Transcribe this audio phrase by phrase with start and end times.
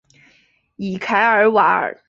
[0.77, 1.95] 伊凯尔瓦尔。